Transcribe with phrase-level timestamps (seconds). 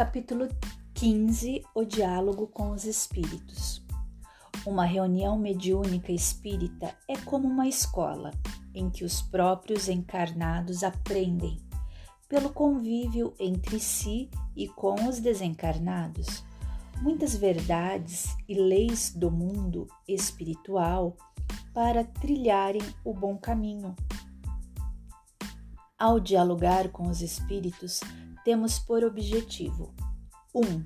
[0.00, 0.48] Capítulo
[0.94, 3.84] 15 O diálogo com os espíritos.
[4.64, 8.30] Uma reunião mediúnica espírita é como uma escola
[8.74, 11.58] em que os próprios encarnados aprendem,
[12.30, 16.42] pelo convívio entre si e com os desencarnados,
[17.02, 21.14] muitas verdades e leis do mundo espiritual
[21.74, 23.94] para trilharem o bom caminho.
[25.98, 28.00] Ao dialogar com os espíritos,
[28.50, 29.94] temos por objetivo:
[30.52, 30.60] 1.
[30.60, 30.84] Um,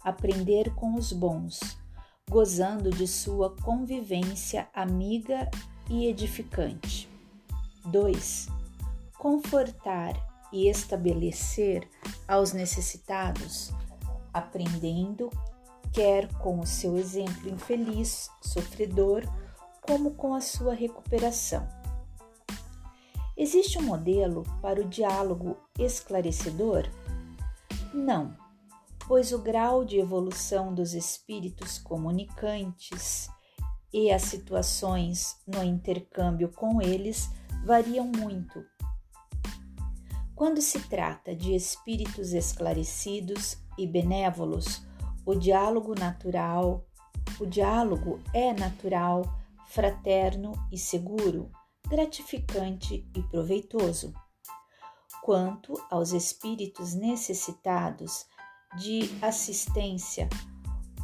[0.00, 1.60] aprender com os bons,
[2.30, 5.50] gozando de sua convivência amiga
[5.90, 7.06] e edificante.
[7.84, 8.48] 2.
[9.18, 10.14] Confortar
[10.50, 11.86] e estabelecer
[12.26, 13.70] aos necessitados,
[14.32, 15.28] aprendendo
[15.92, 19.24] quer com o seu exemplo infeliz, sofredor,
[19.82, 21.68] como com a sua recuperação.
[23.40, 26.88] Existe um modelo para o diálogo esclarecedor?
[27.94, 28.36] Não,
[29.06, 33.30] pois o grau de evolução dos espíritos comunicantes
[33.92, 37.30] e as situações no intercâmbio com eles
[37.64, 38.66] variam muito.
[40.34, 44.82] Quando se trata de espíritos esclarecidos e benévolos,
[45.24, 46.84] o diálogo natural,
[47.38, 49.22] o diálogo é natural,
[49.64, 51.48] fraterno e seguro
[51.88, 54.12] gratificante e proveitoso.
[55.22, 58.26] Quanto aos espíritos necessitados
[58.78, 60.28] de assistência,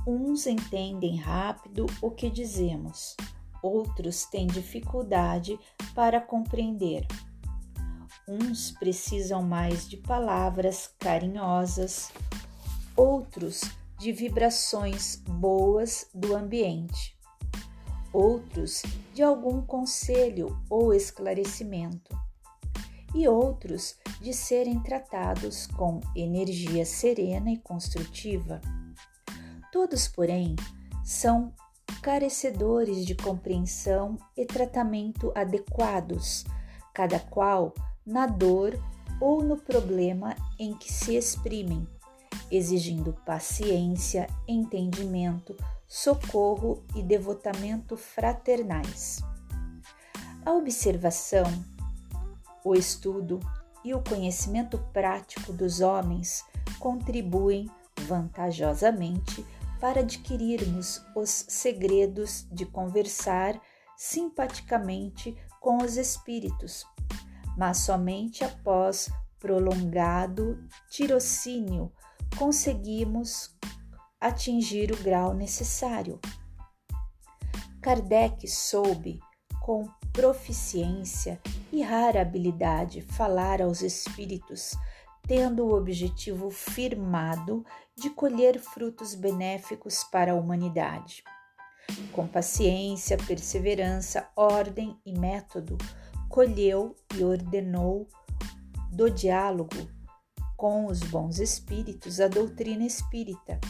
[0.06, 3.16] uns entendem rápido o que dizemos,
[3.62, 5.58] outros têm dificuldade
[5.94, 7.06] para compreender.
[8.28, 12.12] Uns precisam mais de palavras carinhosas,
[12.96, 13.62] outros
[13.98, 17.14] de vibrações boas do ambiente
[18.14, 22.16] outros de algum conselho ou esclarecimento,
[23.12, 28.60] e outros de serem tratados com energia serena e construtiva.
[29.72, 30.56] Todos, porém,
[31.04, 31.52] são
[32.02, 36.44] carecedores de compreensão e tratamento adequados,
[36.92, 37.74] cada qual
[38.06, 38.78] na dor
[39.20, 41.86] ou no problema em que se exprimem,
[42.50, 45.56] exigindo paciência, entendimento,
[45.94, 49.22] socorro e devotamento fraternais.
[50.44, 51.44] A observação,
[52.64, 53.38] o estudo
[53.84, 56.44] e o conhecimento prático dos homens
[56.80, 57.70] contribuem
[58.08, 59.46] vantajosamente
[59.80, 63.60] para adquirirmos os segredos de conversar
[63.96, 66.84] simpaticamente com os espíritos,
[67.56, 70.58] mas somente após prolongado
[70.90, 71.92] tirocínio
[72.36, 73.54] conseguimos
[74.24, 76.18] atingir o grau necessário.
[77.82, 79.20] Kardec soube,
[79.60, 81.38] com proficiência
[81.70, 84.74] e rara habilidade, falar aos espíritos,
[85.28, 91.22] tendo o objetivo firmado de colher frutos benéficos para a humanidade.
[92.10, 95.76] Com paciência, perseverança, ordem e método,
[96.30, 98.08] colheu e ordenou
[98.90, 99.86] do diálogo
[100.56, 103.60] com os bons espíritos a doutrina espírita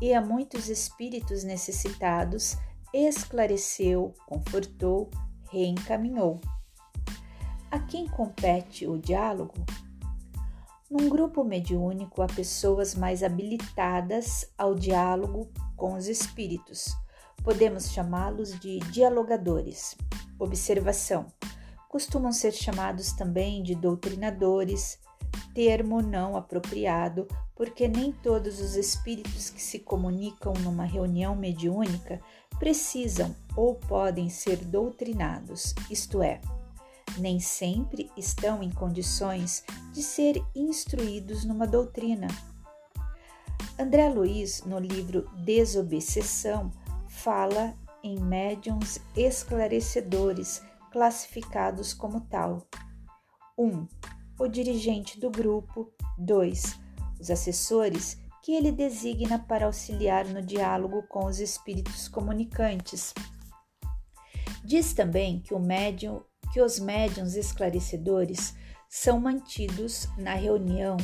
[0.00, 2.56] e a muitos espíritos necessitados
[2.92, 5.10] esclareceu, confortou,
[5.50, 6.40] reencaminhou.
[7.70, 9.54] A quem compete o diálogo?
[10.90, 16.94] Num grupo mediúnico há pessoas mais habilitadas ao diálogo com os espíritos.
[17.42, 19.96] Podemos chamá-los de dialogadores.
[20.38, 21.26] Observação:
[21.88, 24.98] costumam ser chamados também de doutrinadores,
[25.56, 32.20] termo não apropriado, porque nem todos os espíritos que se comunicam numa reunião mediúnica
[32.58, 36.42] precisam ou podem ser doutrinados, isto é,
[37.16, 42.28] nem sempre estão em condições de ser instruídos numa doutrina.
[43.78, 46.70] André Luiz, no livro Desobsessão,
[47.08, 50.62] fala em médiums esclarecedores
[50.92, 52.66] classificados como tal.
[53.56, 53.64] 1.
[53.64, 53.88] Um,
[54.38, 56.78] o dirigente do grupo, 2.
[57.20, 63.12] Os assessores que ele designa para auxiliar no diálogo com os espíritos comunicantes.
[64.64, 66.22] Diz também que, médium,
[66.52, 68.54] que os médiums esclarecedores
[68.88, 70.96] são mantidos na reunião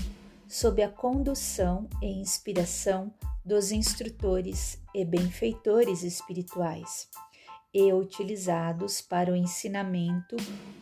[0.46, 3.12] sob a condução e inspiração
[3.44, 7.08] dos instrutores e benfeitores espirituais
[7.74, 10.36] e utilizados para o ensinamento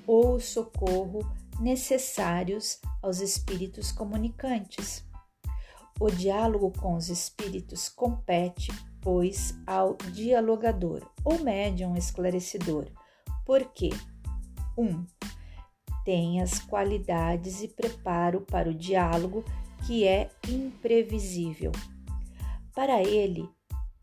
[0.06, 1.20] ou o socorro
[1.60, 5.04] necessários aos espíritos comunicantes.
[6.00, 8.72] O diálogo com os espíritos compete,
[9.02, 12.86] pois, ao dialogador ou médium esclarecedor,
[13.44, 13.90] porque
[14.76, 14.82] 1.
[14.82, 15.06] Um,
[16.04, 19.44] tem as qualidades e preparo para o diálogo
[19.86, 21.72] que é imprevisível.
[22.74, 23.48] Para ele,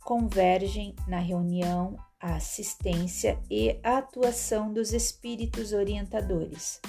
[0.01, 6.80] convergem na reunião a assistência e a atuação dos espíritos orientadores.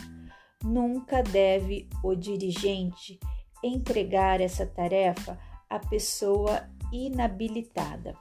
[0.65, 3.19] Nunca deve o dirigente
[3.63, 5.39] entregar essa tarefa
[5.69, 8.15] à pessoa inabilitada.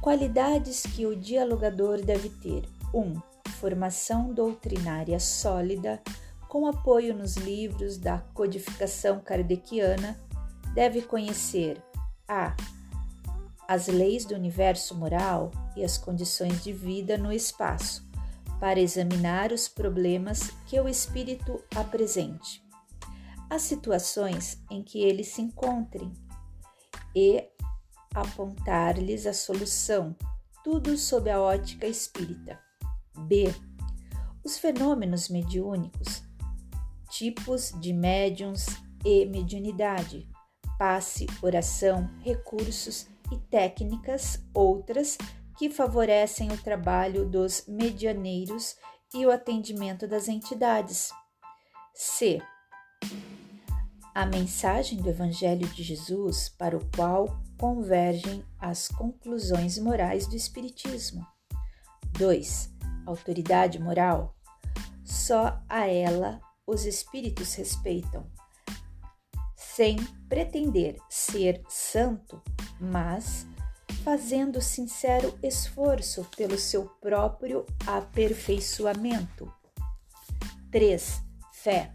[0.00, 3.00] Qualidades que o dialogador deve ter: 1.
[3.00, 3.20] Um,
[3.58, 6.02] formação doutrinária sólida,
[6.48, 10.20] com apoio nos livros da codificação kardeciana,
[10.74, 11.82] deve conhecer
[12.28, 12.54] a.
[13.66, 18.03] As leis do universo moral e as condições de vida no espaço,
[18.64, 22.66] para examinar os problemas que o espírito apresente,
[23.50, 26.10] as situações em que eles se encontrem
[27.14, 27.46] e
[28.14, 30.16] apontar-lhes a solução,
[30.64, 32.58] tudo sob a ótica espírita.
[33.28, 33.54] B.
[34.42, 36.22] Os fenômenos mediúnicos,
[37.10, 38.64] tipos de médiums
[39.04, 40.26] e mediunidade,
[40.78, 45.18] passe, oração, recursos e técnicas outras
[45.56, 48.76] que favorecem o trabalho dos medianeiros
[49.14, 51.10] e o atendimento das entidades.
[51.94, 52.42] C.
[54.14, 61.24] A mensagem do Evangelho de Jesus para o qual convergem as conclusões morais do Espiritismo.
[62.18, 62.70] 2.
[63.06, 64.36] Autoridade moral.
[65.04, 68.26] Só a ela os espíritos respeitam,
[69.54, 69.96] sem
[70.28, 72.40] pretender ser santo,
[72.80, 73.46] mas
[74.04, 79.50] fazendo sincero esforço pelo seu próprio aperfeiçoamento.
[80.70, 81.22] 3.
[81.54, 81.90] Fé.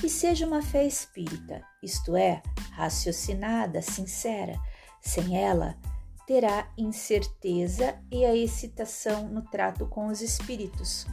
[0.00, 2.42] Que seja uma fé espírita, isto é,
[2.72, 4.60] raciocinada, sincera.
[5.00, 5.78] Sem ela,
[6.26, 11.06] terá incerteza e a excitação no trato com os espíritos.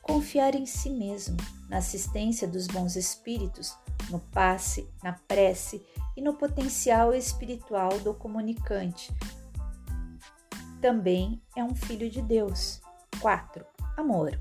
[0.00, 1.36] Confiar em si mesmo,
[1.68, 3.76] na assistência dos bons espíritos,
[4.10, 5.84] no passe, na prece
[6.16, 9.14] e no potencial espiritual do comunicante.
[10.80, 12.80] Também é um filho de Deus.
[13.20, 13.64] 4.
[13.96, 14.38] Amor.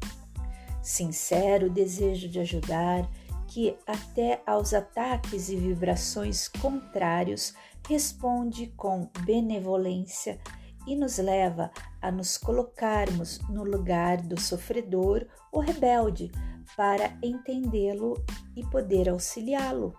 [0.82, 3.10] Sincero desejo de ajudar,
[3.48, 7.54] que até aos ataques e vibrações contrários
[7.88, 10.40] responde com benevolência
[10.86, 11.72] e nos leva
[12.02, 16.32] a nos colocarmos no lugar do sofredor ou rebelde
[16.76, 18.14] para entendê-lo
[18.56, 19.94] e poder auxiliá-lo.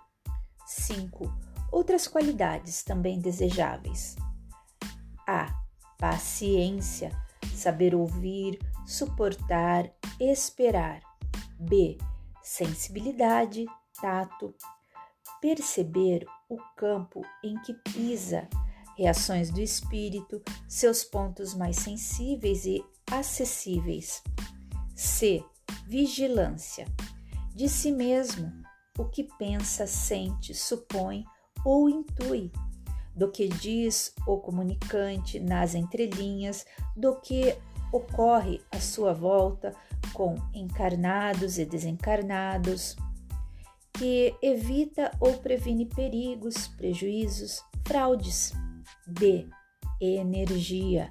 [0.66, 4.16] 5 outras qualidades também desejáveis.
[5.26, 5.54] A.
[5.98, 7.10] Paciência,
[7.54, 9.90] saber ouvir, suportar,
[10.20, 11.00] esperar.
[11.58, 11.96] B.
[12.42, 13.64] Sensibilidade,
[14.00, 14.54] tato,
[15.40, 18.46] perceber o campo em que pisa,
[18.96, 24.22] reações do espírito, seus pontos mais sensíveis e acessíveis.
[24.94, 25.42] C.
[25.86, 26.86] Vigilância.
[27.54, 28.52] De si mesmo,
[28.98, 31.24] o que pensa, sente, supõe
[31.64, 32.50] ou intui,
[33.14, 36.66] do que diz o comunicante nas entrelinhas,
[36.96, 37.56] do que
[37.92, 39.74] ocorre à sua volta
[40.12, 42.96] com encarnados e desencarnados,
[43.92, 48.52] que evita ou previne perigos, prejuízos, fraudes.
[49.06, 49.48] D.
[50.00, 51.10] Energia.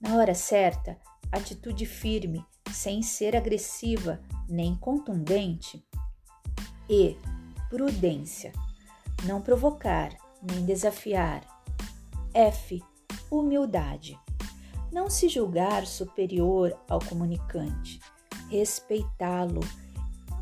[0.00, 0.96] Na hora certa,
[1.32, 5.84] atitude firme, sem ser agressiva nem contundente.
[6.88, 7.16] E.
[7.70, 8.52] Prudência
[9.24, 10.10] não provocar
[10.42, 11.42] nem desafiar.
[12.32, 12.82] F.
[13.30, 14.18] Humildade.
[14.92, 18.00] Não se julgar superior ao comunicante,
[18.50, 19.60] respeitá-lo.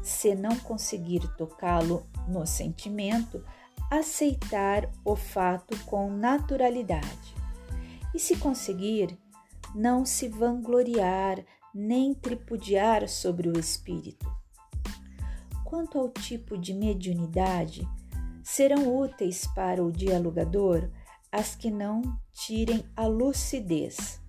[0.02, 3.42] Se não conseguir tocá-lo no sentimento,
[3.90, 7.35] aceitar o fato com naturalidade.
[8.14, 9.16] E se conseguir,
[9.75, 11.42] não se vangloriar
[11.75, 14.31] nem tripudiar sobre o espírito.
[15.64, 17.88] Quanto ao tipo de mediunidade,
[18.43, 20.91] serão úteis para o dialogador
[21.31, 22.02] as que não
[22.33, 24.21] tirem a lucidez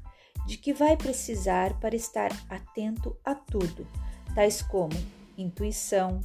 [0.46, 3.88] de que vai precisar para estar atento a tudo,
[4.36, 4.94] tais como
[5.38, 6.22] intuição,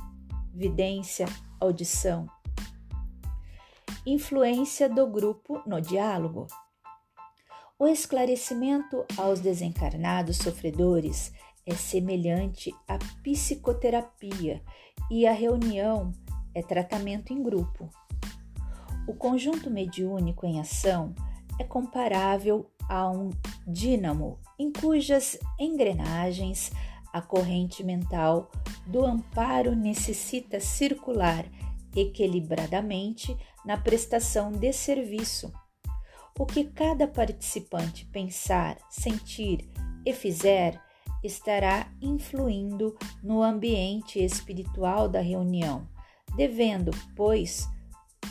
[0.52, 1.26] vidência,
[1.60, 2.28] audição.
[4.04, 6.46] Influência do grupo no diálogo.
[7.80, 11.32] O esclarecimento aos desencarnados sofredores
[11.64, 14.60] é semelhante à psicoterapia
[15.08, 16.10] e a reunião
[16.52, 17.88] é tratamento em grupo.
[19.06, 21.14] O conjunto mediúnico em ação
[21.56, 23.30] é comparável a um
[23.64, 26.72] dínamo em cujas engrenagens
[27.12, 28.50] a corrente mental
[28.88, 31.44] do amparo necessita circular
[31.94, 35.52] equilibradamente na prestação de serviço.
[36.38, 39.68] O que cada participante pensar, sentir
[40.06, 40.80] e fizer
[41.22, 45.88] estará influindo no ambiente espiritual da reunião
[46.36, 47.68] devendo, pois,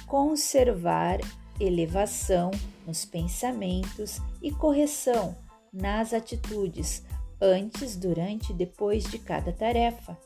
[0.05, 1.19] conservar
[1.59, 2.51] elevação
[2.85, 5.35] nos pensamentos e correção
[5.73, 7.03] nas atitudes
[7.41, 10.17] antes, durante e depois de cada tarefa.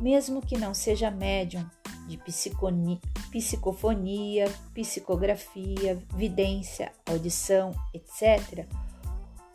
[0.00, 1.68] Mesmo que não seja médium
[2.06, 2.18] de
[3.30, 8.66] psicofonia, psicografia, vidência, audição, etc.,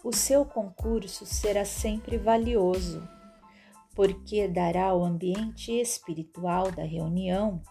[0.04, 3.08] o seu concurso será sempre valioso,
[3.96, 7.62] porque dará ao ambiente espiritual da reunião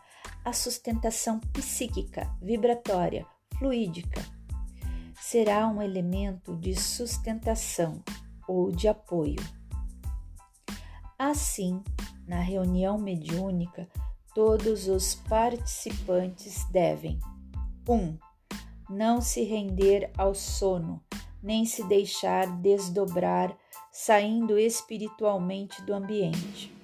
[0.44, 3.26] a sustentação psíquica, vibratória,
[3.58, 4.20] fluídica.
[5.20, 8.02] Será um elemento de sustentação
[8.46, 9.40] ou de apoio.
[11.18, 11.82] Assim,
[12.26, 13.88] na reunião mediúnica,
[14.34, 17.18] todos os participantes devem
[17.88, 17.94] 1.
[17.94, 18.18] Um,
[18.88, 21.02] não se render ao sono,
[21.42, 23.56] nem se deixar desdobrar
[23.92, 26.74] saindo espiritualmente do ambiente,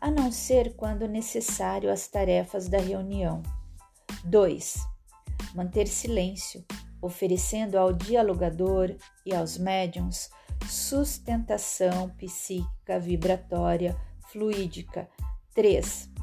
[0.00, 3.42] a não ser quando necessário às tarefas da reunião.
[4.24, 4.76] 2.
[5.54, 6.64] Manter silêncio,
[7.00, 10.30] oferecendo ao dialogador e aos médiums
[10.68, 13.96] sustentação psíquica, vibratória,
[14.28, 15.08] fluídica.
[15.54, 16.13] 3.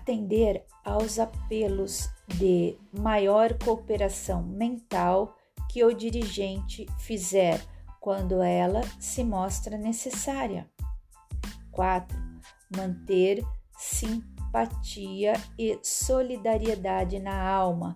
[0.00, 5.36] Atender aos apelos de maior cooperação mental
[5.68, 7.62] que o dirigente fizer
[8.00, 10.66] quando ela se mostra necessária.
[11.70, 12.16] 4.
[12.74, 13.44] Manter
[13.76, 17.92] simpatia e solidariedade na alma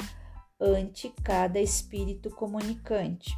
[0.61, 3.35] ante cada espírito comunicante.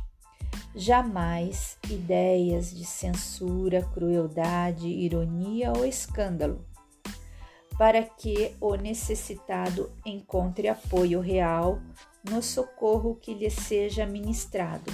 [0.75, 6.66] Jamais ideias de censura, crueldade, ironia ou escândalo,
[7.78, 11.80] para que o necessitado encontre apoio real
[12.25, 14.90] no socorro que lhe seja ministrado.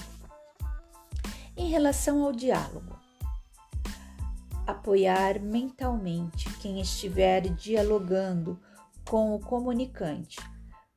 [1.56, 2.98] Em relação ao diálogo,
[4.66, 8.60] apoiar mentalmente quem estiver dialogando
[9.08, 10.38] com o comunicante,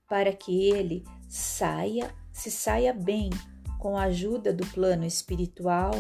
[0.08, 3.30] para que ele saia, se saia bem
[3.80, 5.92] com a ajuda do plano espiritual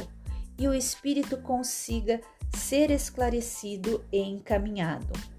[0.58, 2.22] e o espírito consiga
[2.56, 5.35] ser esclarecido e encaminhado.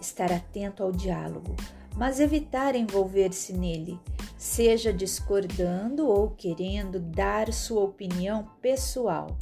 [0.00, 1.56] Estar atento ao diálogo,
[1.96, 3.98] mas evitar envolver-se nele,
[4.36, 9.36] seja discordando ou querendo dar sua opinião pessoal.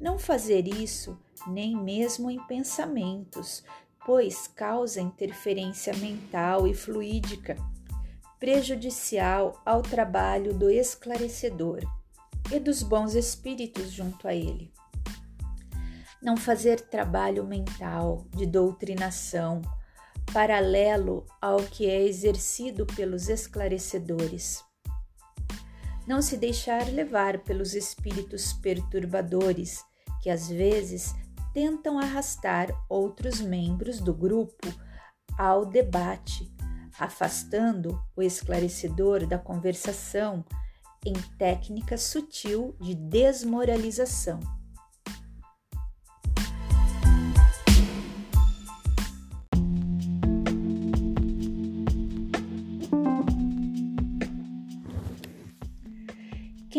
[0.00, 3.64] Não fazer isso nem mesmo em pensamentos,
[4.06, 7.56] pois causa interferência mental e fluídica,
[8.38, 11.80] prejudicial ao trabalho do esclarecedor
[12.52, 14.72] e dos bons espíritos junto a ele.
[16.22, 19.60] Não fazer trabalho mental de doutrinação
[20.32, 24.62] paralelo ao que é exercido pelos esclarecedores.
[26.06, 29.84] Não se deixar levar pelos espíritos perturbadores
[30.22, 31.14] que às vezes
[31.52, 34.68] tentam arrastar outros membros do grupo
[35.36, 36.50] ao debate,
[36.98, 40.44] afastando o esclarecedor da conversação
[41.04, 44.57] em técnica sutil de desmoralização.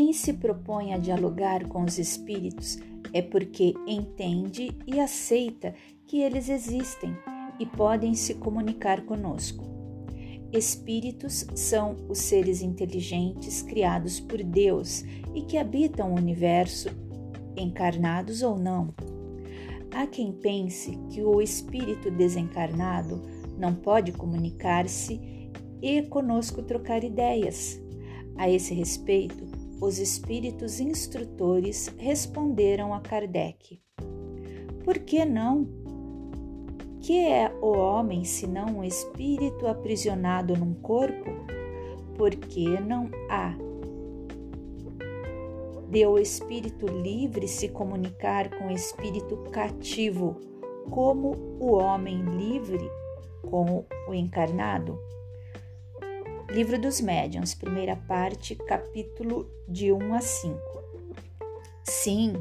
[0.10, 2.80] Quem se propõe a dialogar com os espíritos
[3.14, 5.76] é porque entende e aceita
[6.08, 7.16] que eles existem
[7.60, 9.64] e podem se comunicar conosco.
[10.52, 15.04] Espíritos são os seres inteligentes criados por Deus
[15.36, 16.90] e que habitam o universo,
[17.56, 18.92] encarnados ou não.
[19.94, 23.22] Há quem pense que o espírito desencarnado
[23.60, 25.22] não pode comunicar-se
[25.84, 27.80] e conosco trocar ideias.
[28.36, 33.82] A esse respeito, os espíritos instrutores responderam a Kardec:
[34.84, 35.68] Por que não?
[37.00, 41.30] Que é o homem senão um espírito aprisionado num corpo?
[42.18, 43.56] Por que não há
[45.90, 50.36] de o espírito livre se comunicar com o espírito cativo,
[50.92, 52.92] como o homem livre
[53.50, 55.00] com o encarnado?
[56.52, 60.60] Livro dos Médiuns, primeira parte, capítulo de 1 a 5.
[61.84, 62.34] Sim,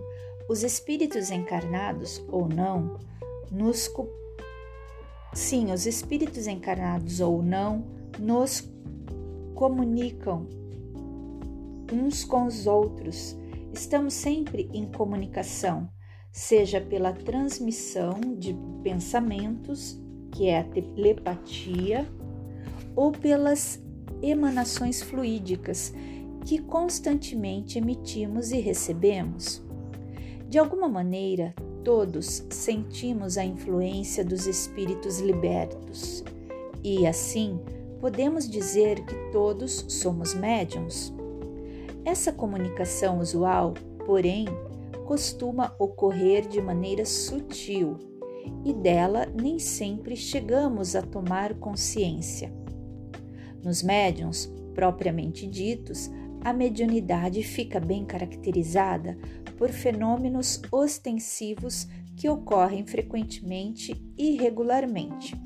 [0.48, 2.98] os espíritos encarnados ou não
[3.52, 3.92] nos
[5.34, 7.84] Sim, os espíritos encarnados ou não
[8.18, 8.66] nos
[9.54, 10.46] comunicam
[11.92, 13.36] uns com os outros.
[13.74, 15.86] Estamos sempre em comunicação,
[16.32, 20.00] seja pela transmissão de pensamentos,
[20.32, 22.08] que é a telepatia,
[22.96, 23.86] ou pelas
[24.22, 25.92] emanações fluídicas
[26.44, 29.62] que constantemente emitimos e recebemos.
[30.48, 36.24] De alguma maneira, todos sentimos a influência dos espíritos libertos
[36.82, 37.60] e, assim,
[38.00, 41.12] podemos dizer que todos somos médiums.
[42.04, 43.74] Essa comunicação usual,
[44.06, 44.46] porém,
[45.04, 47.98] costuma ocorrer de maneira sutil
[48.64, 52.52] e dela nem sempre chegamos a tomar consciência.
[53.68, 56.10] Nos médiums, propriamente ditos,
[56.40, 59.18] a mediunidade fica bem caracterizada
[59.58, 65.36] por fenômenos ostensivos que ocorrem frequentemente e regularmente.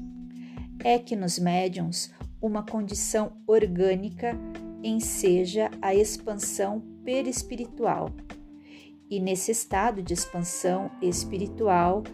[0.85, 4.39] É que nos médiums uma condição orgânica
[4.85, 8.09] enseja a expansão perispiritual.
[9.11, 12.05] E nesse estado de expansão espiritual,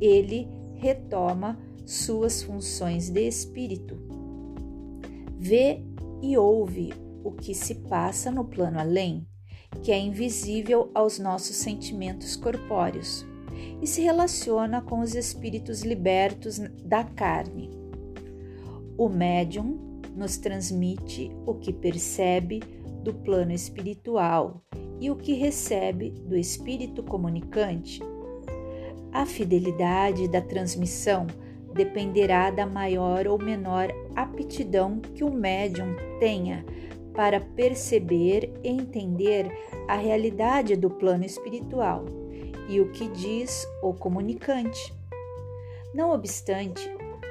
[0.00, 0.46] ele
[0.76, 4.07] retoma suas funções de espírito.
[5.38, 5.80] Vê
[6.20, 6.92] e ouve
[7.22, 9.26] o que se passa no plano além,
[9.82, 13.24] que é invisível aos nossos sentimentos corpóreos,
[13.80, 17.70] e se relaciona com os espíritos libertos da carne.
[18.96, 22.60] O médium nos transmite o que percebe
[23.04, 24.60] do plano espiritual
[25.00, 28.00] e o que recebe do espírito comunicante.
[29.12, 31.26] A fidelidade da transmissão
[31.72, 33.88] dependerá da maior ou menor
[34.22, 36.64] aptidão que o médium tenha
[37.14, 39.50] para perceber e entender
[39.88, 42.04] a realidade do plano espiritual
[42.68, 44.94] e o que diz o comunicante.
[45.92, 46.88] Não obstante,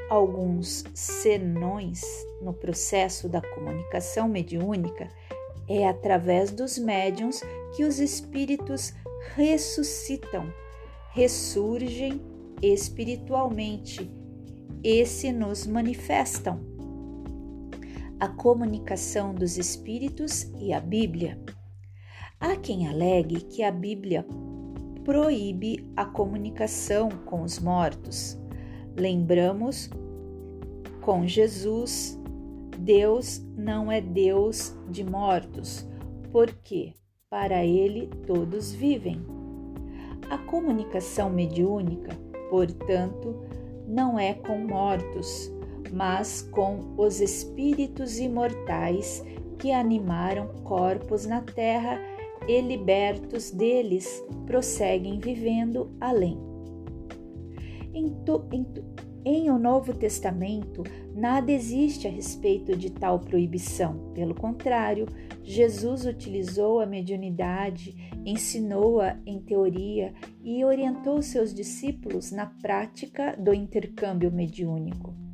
[0.10, 2.02] alguns senões
[2.42, 5.08] no processo da comunicação mediúnica,
[5.70, 7.42] é através dos médiums
[7.76, 8.94] que os espíritos
[9.36, 10.52] ressuscitam,
[11.12, 12.22] ressurgem
[12.62, 14.10] espiritualmente
[14.84, 16.77] e se nos manifestam
[18.20, 21.40] a comunicação dos espíritos e a Bíblia.
[22.40, 24.26] Há quem alegue que a Bíblia
[25.04, 28.38] proíbe a comunicação com os mortos.
[28.98, 29.90] Lembramos,
[31.02, 32.20] com Jesus,
[32.78, 35.88] Deus não é Deus de mortos,
[36.32, 36.94] porque
[37.30, 39.22] para ele todos vivem.
[40.30, 42.16] A comunicação mediúnica,
[42.50, 43.36] portanto,
[43.88, 45.52] não é com mortos,
[45.92, 49.24] mas com os espíritos imortais
[49.58, 52.00] que animaram corpos na terra
[52.48, 56.38] e libertos deles prosseguem vivendo além.
[57.94, 58.66] Em, to, em,
[59.26, 64.12] em o Novo Testamento, nada existe a respeito de tal proibição.
[64.14, 65.08] Pelo contrário,
[65.44, 67.96] Jesus utilizou a mediunidade,
[68.26, 75.27] ensinou-a em teoria e orientou seus discípulos na prática do intercâmbio mediúnico.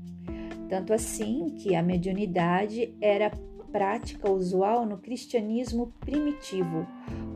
[0.74, 3.30] Tanto assim que a mediunidade era
[3.72, 6.88] prática usual no cristianismo primitivo,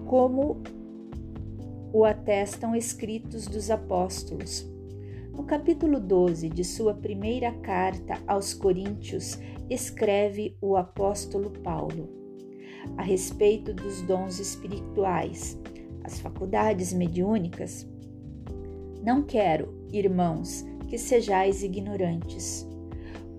[0.07, 0.63] como
[1.93, 4.67] o atestam escritos dos apóstolos.
[5.35, 9.37] No capítulo 12 de sua primeira carta aos Coríntios,
[9.69, 12.09] escreve o apóstolo Paulo
[12.97, 15.61] a respeito dos dons espirituais,
[16.03, 17.87] as faculdades mediúnicas.
[19.03, 22.67] Não quero, irmãos, que sejais ignorantes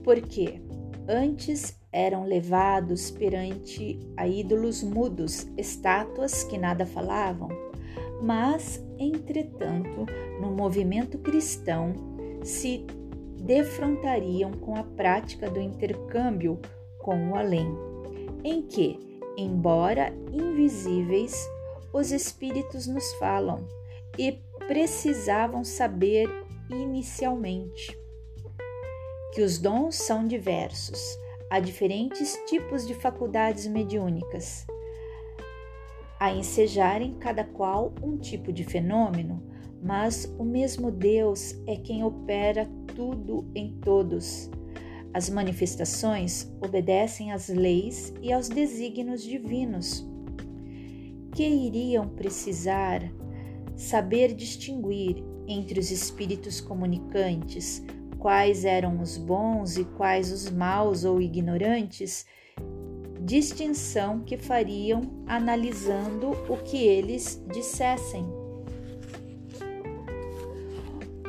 [0.08, 0.58] porque
[1.06, 7.50] antes eram levados perante a ídolos mudos, estátuas que nada falavam,
[8.22, 10.06] mas, entretanto,
[10.40, 11.92] no movimento cristão
[12.42, 12.86] se
[13.42, 16.58] defrontariam com a prática do intercâmbio
[17.00, 17.68] com o além,
[18.42, 18.98] em que,
[19.36, 21.46] embora invisíveis,
[21.92, 23.68] os espíritos nos falam
[24.16, 26.30] e precisavam saber
[26.70, 28.07] inicialmente
[29.32, 31.00] que os dons são diversos,
[31.50, 34.66] há diferentes tipos de faculdades mediúnicas,
[36.18, 39.42] a ensejarem cada qual um tipo de fenômeno,
[39.82, 44.50] mas o mesmo Deus é quem opera tudo em todos.
[45.14, 50.06] As manifestações obedecem às leis e aos desígnios divinos,
[51.32, 53.02] que iriam precisar
[53.76, 57.82] saber distinguir entre os espíritos comunicantes,
[58.18, 62.26] quais eram os bons e quais os maus ou ignorantes,
[63.20, 68.26] distinção que fariam analisando o que eles dissessem.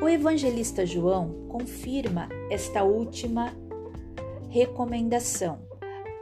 [0.01, 3.53] O evangelista João confirma esta última
[4.49, 5.59] recomendação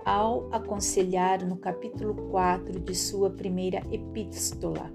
[0.03, 4.91] ao aconselhar no capítulo 4 de sua primeira epístola.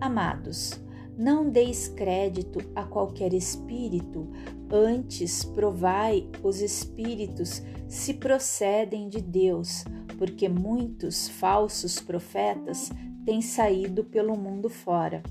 [0.00, 0.80] Amados,
[1.16, 4.28] não deis crédito a qualquer espírito,
[4.70, 9.84] antes provai os espíritos se procedem de Deus,
[10.18, 12.90] porque muitos falsos profetas
[13.24, 15.22] têm saído pelo mundo fora.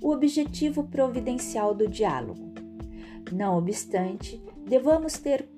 [0.00, 2.52] o objetivo providencial do diálogo.
[3.32, 5.48] Não obstante, devamos ter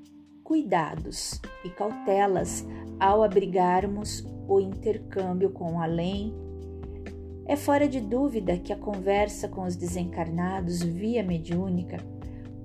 [0.42, 2.64] cuidados e cautelas
[2.98, 6.32] ao abrigarmos o intercâmbio com o além.
[7.48, 11.96] É fora de dúvida que a conversa com os desencarnados via mediúnica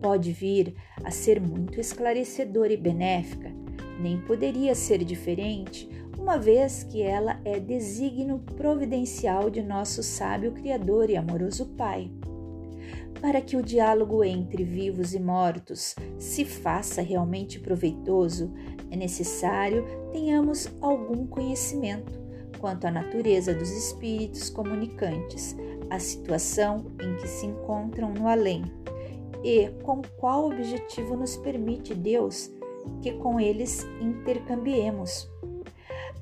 [0.02, 3.50] pode vir a ser muito esclarecedora e benéfica,
[3.98, 11.10] nem poderia ser diferente, uma vez que ela é desígnio providencial de nosso sábio Criador
[11.10, 12.12] e amoroso Pai.
[13.22, 18.54] Para que o diálogo entre vivos e mortos se faça realmente proveitoso,
[18.92, 22.23] é necessário tenhamos algum conhecimento
[22.64, 25.54] quanto à natureza dos espíritos comunicantes,
[25.90, 28.64] a situação em que se encontram no além
[29.44, 32.50] e com qual objetivo nos permite Deus
[33.02, 35.30] que com eles intercambiemos.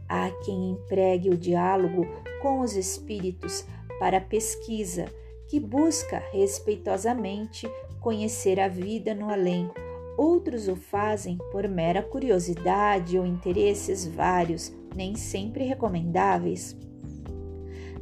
[0.10, 2.08] Há quem empregue o diálogo
[2.42, 3.64] com os espíritos
[4.00, 5.06] para pesquisa
[5.48, 9.70] que busca respeitosamente conhecer a vida no além.
[10.18, 16.78] Outros o fazem por mera curiosidade ou interesses vários, nem sempre recomendáveis.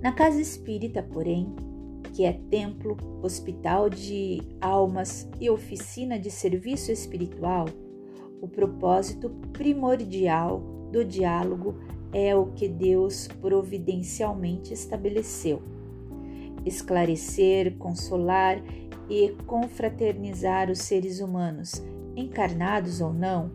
[0.02, 1.54] Na casa espírita, porém,
[2.14, 7.66] que é templo, hospital de almas e oficina de serviço espiritual,
[8.42, 10.60] o propósito primordial
[10.92, 11.76] do diálogo
[12.14, 15.62] é o que Deus providencialmente estabeleceu
[16.66, 18.62] esclarecer, consolar
[19.10, 21.84] e confraternizar os seres humanos,
[22.16, 23.52] encarnados ou não,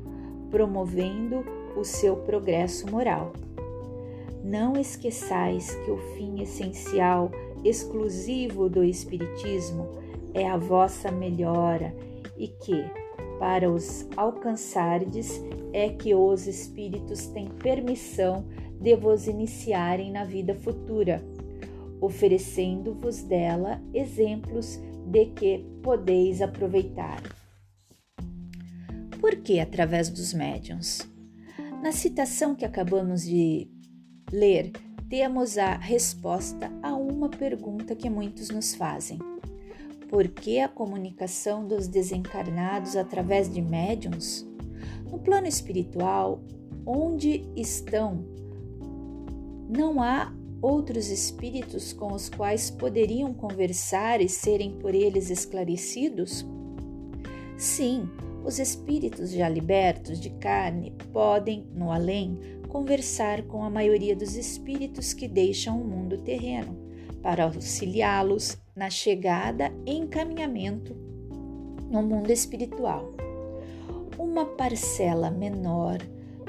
[0.50, 1.44] promovendo
[1.76, 3.32] o seu progresso moral.
[4.42, 7.30] Não esqueçais que o fim essencial,
[7.64, 9.88] exclusivo do Espiritismo,
[10.34, 11.94] é a vossa melhora
[12.36, 12.84] e que,
[13.38, 15.40] para os alcançardes,
[15.72, 18.44] é que os Espíritos têm permissão
[18.80, 21.22] de vos iniciarem na vida futura
[22.04, 27.22] oferecendo-vos dela exemplos de que podeis aproveitar.
[29.20, 31.13] Por que através dos médiuns?
[31.84, 33.68] Na citação que acabamos de
[34.32, 34.72] ler,
[35.06, 39.18] temos a resposta a uma pergunta que muitos nos fazem.
[40.08, 44.46] Por que a comunicação dos desencarnados através de médiuns?
[45.12, 46.40] No plano espiritual,
[46.86, 48.24] onde estão,
[49.68, 56.46] não há outros espíritos com os quais poderiam conversar e serem por eles esclarecidos?
[57.58, 58.08] Sim,
[58.44, 65.14] os espíritos já libertos de carne podem, no além, conversar com a maioria dos espíritos
[65.14, 66.76] que deixam o mundo terreno,
[67.22, 70.94] para auxiliá-los na chegada e encaminhamento
[71.90, 73.10] no mundo espiritual.
[74.18, 75.98] Uma parcela menor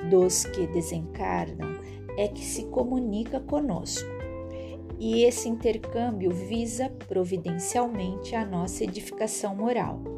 [0.10, 1.79] dos que desencarnam
[2.17, 4.10] é que se comunica conosco.
[4.99, 10.14] E esse intercâmbio visa providencialmente a nossa edificação moral.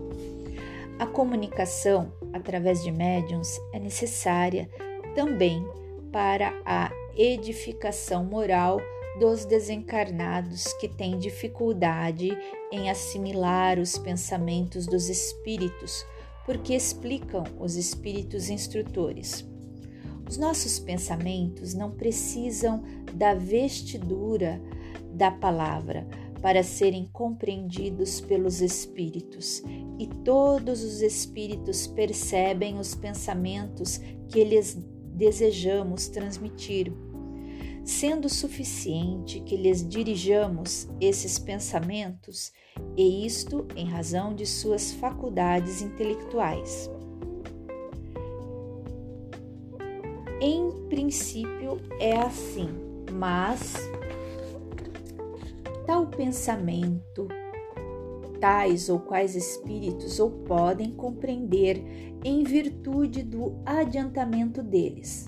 [0.99, 4.67] A comunicação através de médiums é necessária
[5.13, 5.63] também
[6.12, 8.81] para a edificação moral
[9.19, 12.36] dos desencarnados que têm dificuldade
[12.71, 16.03] em assimilar os pensamentos dos espíritos,
[16.45, 19.47] porque explicam os espíritos instrutores.
[20.27, 22.83] Os nossos pensamentos não precisam
[23.13, 24.60] da vestidura
[25.13, 26.07] da palavra
[26.41, 29.63] para serem compreendidos pelos espíritos,
[30.00, 34.78] e todos os espíritos percebem os pensamentos que lhes
[35.13, 36.93] desejamos transmitir,
[37.84, 42.52] sendo suficiente que lhes dirijamos esses pensamentos,
[42.95, 46.89] e isto em razão de suas faculdades intelectuais.
[50.39, 52.69] Em princípio é assim,
[53.12, 53.73] mas
[55.88, 57.30] tal pensamento,
[58.41, 61.82] tais ou quais espíritos o podem compreender
[62.26, 65.26] em virtude do adiantamento deles,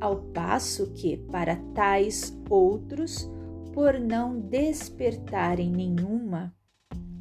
[0.00, 3.30] ao passo que, para tais outros,
[3.72, 6.52] por não despertarem nenhuma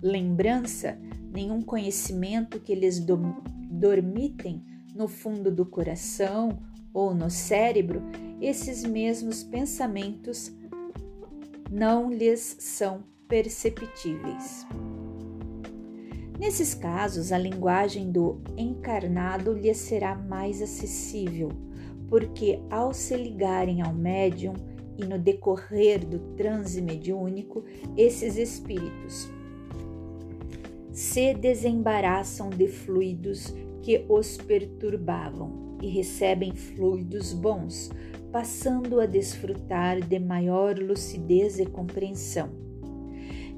[0.02, 1.00] lembrança,
[1.32, 3.00] nenhum conhecimento que lhes
[3.70, 4.66] dormitem
[4.96, 6.60] no fundo do coração
[6.92, 8.02] ou no cérebro,
[8.42, 10.52] esses mesmos pensamentos
[11.72, 14.68] não lhes são perceptíveis.
[16.38, 21.50] Nesses casos, a linguagem do encarnado lhes será mais acessível,
[22.10, 24.54] porque ao se ligarem ao médium
[24.98, 27.64] e no decorrer do transe mediúnico,
[27.96, 29.30] esses espíritos
[30.92, 37.90] se desembaraçam de fluidos que os perturbavam e recebem fluidos bons,
[38.32, 42.50] passando a desfrutar de maior lucidez e compreensão.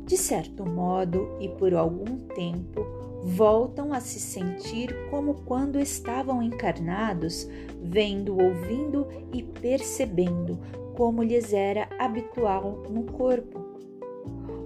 [0.05, 2.85] De certo modo e por algum tempo,
[3.23, 7.47] voltam a se sentir como quando estavam encarnados,
[7.81, 10.59] vendo, ouvindo e percebendo,
[10.95, 13.59] como lhes era habitual no corpo.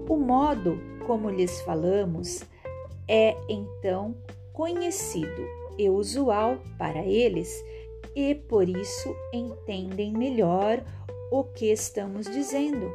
[0.08, 2.42] O modo como lhes falamos
[3.06, 4.16] é então
[4.52, 5.46] conhecido
[5.78, 7.64] e usual para eles,
[8.18, 10.82] e por isso entendem melhor
[11.30, 12.90] o que estamos dizendo.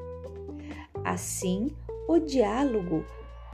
[1.05, 1.71] Assim,
[2.09, 3.05] o diálogo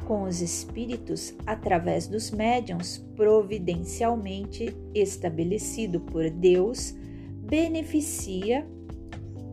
[0.07, 6.95] com os espíritos através dos médiuns providencialmente estabelecido por Deus
[7.43, 8.67] beneficia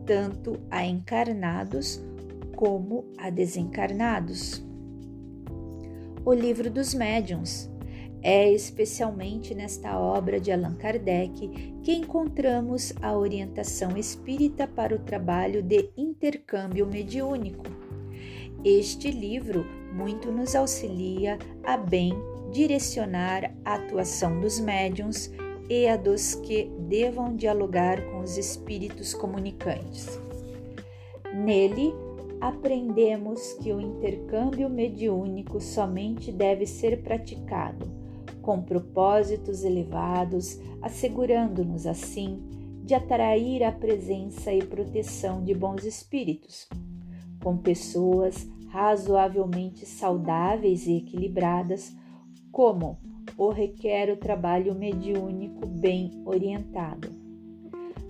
[0.03, 2.01] tanto a encarnados
[2.55, 4.65] como a desencarnados.
[6.25, 7.69] O livro dos médiuns
[8.21, 11.47] é especialmente nesta obra de Allan Kardec
[11.83, 17.65] que encontramos a orientação espírita para o trabalho de intercâmbio mediúnico.
[18.65, 22.13] Este livro muito nos auxilia a bem
[22.51, 25.31] direcionar a atuação dos médiuns
[25.69, 30.19] e a dos que devam dialogar com os espíritos comunicantes.
[31.33, 31.93] Nele,
[32.39, 37.96] aprendemos que o intercâmbio mediúnico somente deve ser praticado
[38.47, 42.39] com propósitos elevados, assegurando-nos assim
[42.81, 46.65] de atrair a presença e proteção de bons espíritos,
[47.43, 51.93] com pessoas razoavelmente saudáveis e equilibradas,
[52.49, 52.97] como
[53.37, 57.13] o requer o trabalho mediúnico bem orientado,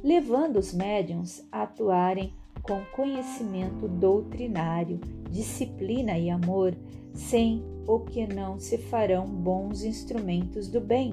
[0.04, 2.32] levando os médiums a atuarem
[2.68, 5.00] com conhecimento doutrinário,
[5.32, 6.76] disciplina e amor,
[7.14, 11.12] sem o que não se farão bons instrumentos do bem,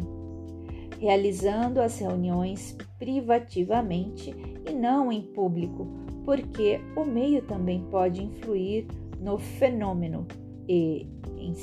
[1.00, 4.34] realizando as reuniões privativamente
[4.68, 5.86] e não em público,
[6.24, 8.86] porque o meio também pode influir
[9.20, 10.26] no fenômeno
[10.68, 11.54] e, em,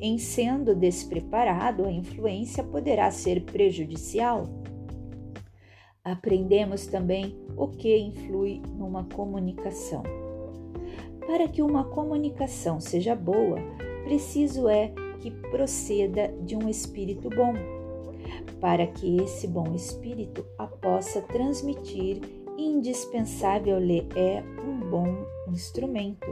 [0.00, 4.59] em sendo despreparado, a influência poderá ser prejudicial.
[6.04, 10.02] Aprendemos também o que influi numa comunicação.
[11.26, 13.58] Para que uma comunicação seja boa,
[14.04, 17.52] preciso é que proceda de um espírito bom,
[18.60, 22.20] para que esse bom espírito a possa transmitir,
[22.56, 26.26] indispensável-lhe é um bom instrumento.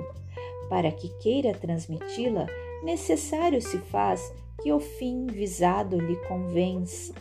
[0.70, 2.46] Para que queira transmiti-la,
[2.82, 6.18] necessário se faz que o fim visado lhe,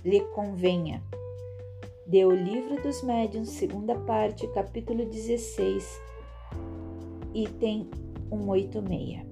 [0.03, 1.03] lhe convenha.
[2.07, 6.01] Deu o Livro dos Médiuns, segunda parte, capítulo 16,
[7.33, 7.89] item
[8.29, 9.25] 186.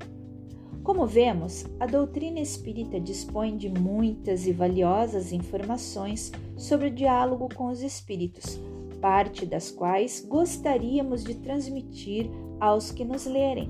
[0.83, 7.67] Como vemos, a doutrina espírita dispõe de muitas e valiosas informações sobre o diálogo com
[7.67, 8.59] os espíritos,
[8.99, 13.69] parte das quais gostaríamos de transmitir aos que nos lerem.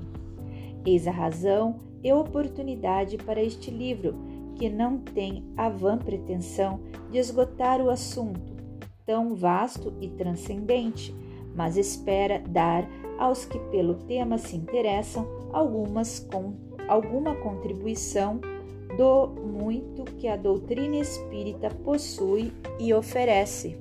[0.84, 4.16] Eis a razão e oportunidade para este livro,
[4.56, 6.80] que não tem a vã pretensão
[7.12, 8.55] de esgotar o assunto,
[9.06, 11.14] tão vasto e transcendente,
[11.54, 12.86] mas espera dar
[13.18, 16.54] aos que pelo tema se interessam algumas com,
[16.88, 18.40] alguma contribuição
[18.98, 23.78] do muito que a doutrina espírita possui e oferece.